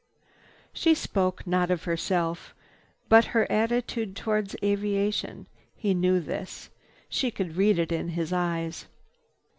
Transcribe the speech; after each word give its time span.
She 0.73 0.95
spoke, 0.95 1.45
not 1.45 1.69
of 1.69 1.83
herself, 1.83 2.55
but 3.07 3.25
her 3.37 3.45
attitude 3.51 4.15
toward 4.15 4.55
aviation. 4.63 5.45
He 5.75 5.93
knew 5.93 6.19
this. 6.19 6.71
She 7.07 7.29
could 7.29 7.55
read 7.55 7.77
it 7.77 7.91
in 7.91 8.07
his 8.07 8.33
eyes. 8.33 8.87